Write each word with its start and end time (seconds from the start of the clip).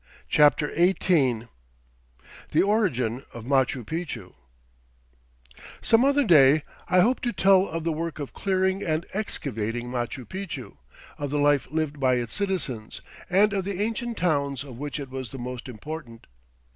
CHAPTER 0.27 0.71
XVIII 0.73 1.47
The 2.53 2.63
Origin 2.63 3.23
of 3.35 3.45
Machu 3.45 3.83
Picchu 3.85 4.33
Some 5.79 6.03
other 6.03 6.23
day 6.25 6.63
I 6.87 7.01
hope 7.01 7.19
to 7.21 7.31
tell 7.31 7.67
of 7.67 7.83
the 7.83 7.91
work 7.91 8.17
of 8.17 8.33
clearing 8.33 8.81
and 8.81 9.05
excavating 9.13 9.89
Machu 9.91 10.25
Picchu, 10.25 10.77
of 11.19 11.29
the 11.29 11.37
life 11.37 11.67
lived 11.69 11.99
by 11.99 12.15
its 12.15 12.33
citizens, 12.33 13.01
and 13.29 13.53
of 13.53 13.63
the 13.63 13.79
ancient 13.79 14.17
towns 14.17 14.63
of 14.63 14.79
which 14.79 14.99
it 14.99 15.11
was 15.11 15.29
the 15.29 15.37
most 15.37 15.69
important. 15.69 16.25